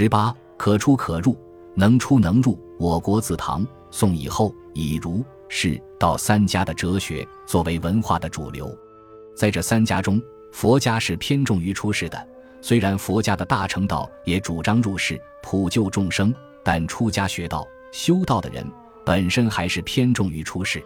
[0.00, 1.36] 十八，可出可入，
[1.74, 2.56] 能出能入。
[2.78, 8.72] 我国自唐、宋以后，以儒、释、道三家的哲学作为文化的主流。
[9.34, 10.22] 在这三家中，
[10.52, 12.28] 佛家是偏重于出世的。
[12.60, 18.64] 虽然佛家的大乘道也主张入世普救众生，但出家学道、修道的人
[19.04, 20.80] 本身还是偏重于出世。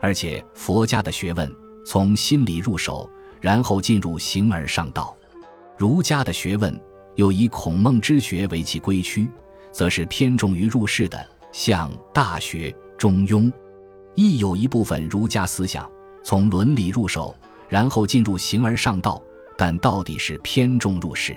[0.00, 1.48] 而且佛家的学问
[1.86, 3.08] 从心理入手，
[3.40, 5.16] 然后进入形而上道；
[5.78, 6.76] 儒家的学问
[7.20, 9.28] 又以孔孟之学为其归区，
[9.70, 11.22] 则是偏重于入世的，
[11.52, 13.42] 像《大学》《中庸》。
[14.14, 15.86] 亦有一部分儒家思想
[16.24, 17.36] 从伦理入手，
[17.68, 19.22] 然后进入形而上道。
[19.54, 21.36] 但到底是偏重入世，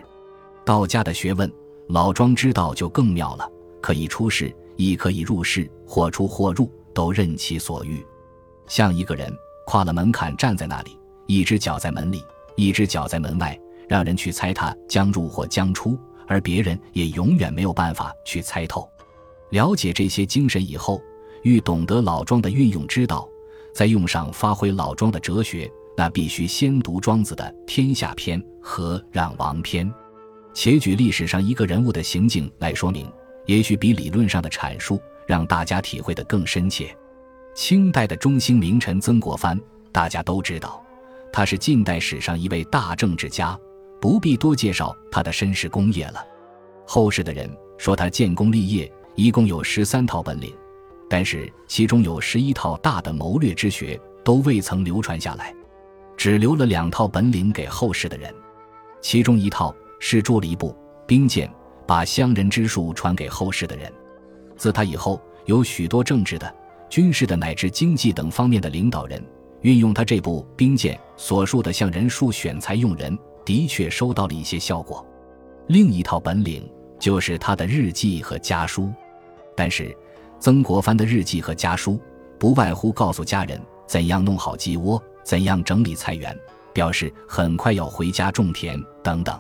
[0.64, 1.52] 道家的学问，
[1.90, 3.46] 老庄之道就更妙了，
[3.82, 8.02] 可以出世，亦可以入世，或出或入，都任其所欲。
[8.70, 9.30] 像一个人
[9.66, 12.24] 跨了门槛站在那里，一只脚在门里，
[12.56, 15.98] 一只脚在门外，让人去猜他将入或将出，
[16.28, 18.90] 而别人也永远没有办法去猜透。
[19.52, 21.02] 了解这些精神以后，
[21.44, 23.28] 欲懂得老庄的运用之道，
[23.74, 25.72] 再用上发挥老庄的哲学。
[25.96, 29.88] 那必须先读庄子的《天下篇》和《让王篇》，
[30.52, 33.08] 且举历史上一个人物的行径来说明，
[33.46, 36.98] 也许比理论上的阐述让大家体会得更深切。
[37.54, 39.56] 清代的中兴名臣曾国藩，
[39.92, 40.84] 大家都知道，
[41.32, 43.56] 他是近代史上一位大政治家，
[44.04, 46.28] 不必多介绍他的身世功业了。
[46.86, 50.54] 后世的人说他建功立业，一共有十三套本领，
[51.10, 55.56] 但是其中有十一套大的谋略之学都未曾流传下来。
[56.18, 58.30] 只留了两套本领给后世的人，
[59.00, 60.76] 其中一套是助理部
[61.08, 61.50] 兵谏，
[61.88, 63.90] 把乡人之术传给后世的人。
[64.58, 66.54] 自他以后，有许多政治的、
[66.90, 69.26] 军事的乃至经济等方面的领导人，
[69.62, 75.06] 运用他这部兵谏所述的向人术选才用人，的确收到了一些效果。
[75.68, 78.92] 另一套本领就是他的日记和家书，
[79.56, 79.96] 但是
[80.40, 82.00] 曾国藩的日记和家书，
[82.40, 85.02] 不外乎告诉家人怎样弄好鸡窝。
[85.26, 86.38] 怎样整理菜园，
[86.74, 89.40] 表示很快要回家种田等等，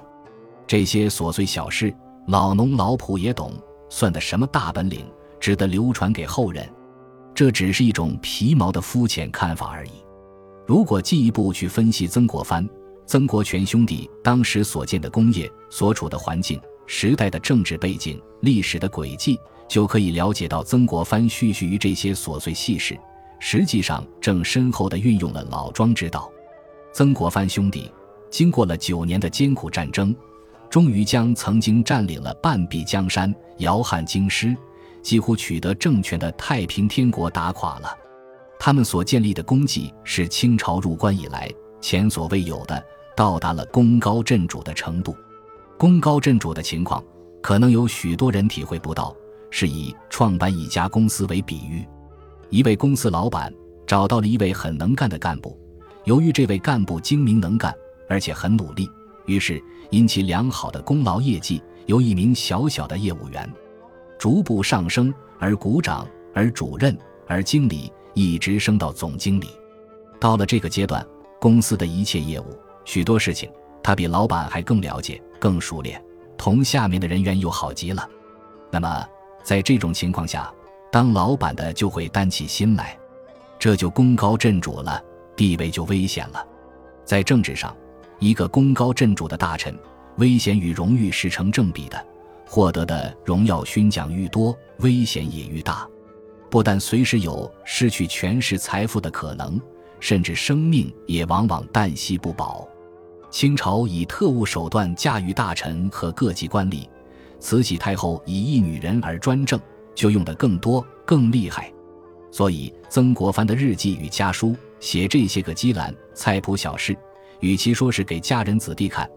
[0.66, 1.94] 这些琐碎小事，
[2.28, 3.52] 老农老仆也懂，
[3.90, 5.06] 算得什么大本领，
[5.42, 6.66] 值得流传给后人？
[7.36, 9.92] 这只是一种皮毛的肤浅看法而已。
[10.66, 12.66] 如果进一步去分析曾国藩、
[13.06, 22.98] 曾国荃兄弟当时所建的工业、所处的环境、时代的政治背景、历史的轨迹，就可以了解到曾国藩蓄蓄于这些琐碎细事。
[23.40, 26.32] 实际上，正深厚地运用了老庄之道。
[26.94, 27.92] 曾国藩兄弟
[28.30, 30.16] 经过了九年的艰苦战争，
[30.70, 34.56] 终于将曾经占领了半壁江山、摇撼京师、
[35.02, 37.96] 几乎取得政权的太平天国打垮了。
[38.60, 42.82] 他们所建立的功绩是清朝入关以来前所未有的，
[43.16, 45.16] 到达了功高震主的程度。
[45.78, 47.04] 功高震主的情况，
[47.42, 49.16] 可能有许多人体会不到，
[49.50, 51.86] 是以创办一家公司为比喻。
[52.50, 53.54] 一位公司老板
[53.86, 55.58] 找到了一位很能干的干部，
[56.06, 57.74] 由于这位干部精明能干，
[58.08, 58.90] 而且很努力，
[59.26, 63.52] 于是因其良好的功劳业绩，由一名小小的业务员，
[64.18, 66.98] 逐步上升，而股长，而主任，
[67.28, 69.48] 而经理，一直升到总经理。
[70.20, 71.06] 到了这个阶段，
[71.42, 72.46] 公司的一切业务，
[72.86, 73.50] 许多事情，
[73.82, 76.04] 他比老板还更了解、更熟练，
[76.38, 78.08] 同下面的人员又好极了。
[78.72, 79.08] 那么，
[79.44, 80.52] 在这种情况下，
[80.92, 82.98] 当老板的就会担起心来，
[83.58, 85.04] 这就功高震主了，
[85.36, 86.46] 地位就危险了。
[87.06, 87.76] 在政治上，
[88.20, 89.78] 一个功高震主的大臣，
[90.18, 92.06] 危险与荣誉是成正比的，
[92.48, 95.88] 获得的荣耀勋奖愈多，危险也愈大。
[96.50, 99.60] 不但随时有失去权势财富的可能，
[100.00, 102.68] 甚至生命也往往旦夕不保。
[103.34, 106.88] 清朝以特务手段驾驭大臣和各级官吏，
[107.40, 109.60] 慈禧太后以一女人而专政。
[109.96, 111.72] 就用的更多更厉害，
[112.32, 116.96] 所以曾国藩的日记与家书写这些个积兰菜谱小事，
[117.40, 119.10] 与其说是给家人子弟看，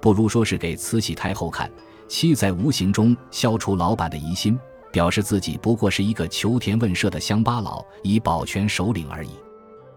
[0.00, 1.68] 不如说是给慈禧太后看，
[2.06, 4.56] 其在无形中消除老板的疑心，
[4.92, 9.30] 表示自己不过是一个求田问舍的乡巴佬，以保全首领而已。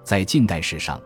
[0.03, 0.99] 在近代史上，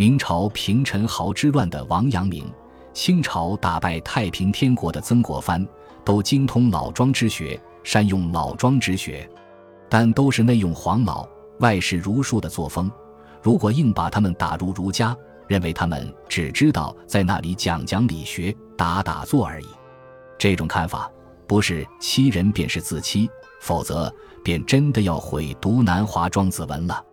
[0.00, 2.50] 明朝平陈豪之乱的王阳明，
[2.94, 5.68] 清朝打败太平天国的曾国藩，
[6.02, 7.60] 都精通老庄之学。
[7.84, 9.28] 善用老庄之学，
[9.90, 12.90] 但都是内用黄老、外事儒术的作风。
[13.42, 15.14] 如果硬把他们打入儒家，
[15.46, 19.66] 认为他们只知道在那里讲讲理学、打打坐而已，
[20.38, 21.12] 这种看法
[21.46, 23.28] 不是欺人便是自欺，
[23.60, 24.10] 否则
[24.42, 27.04] 便真的要毁读南华庄子文了。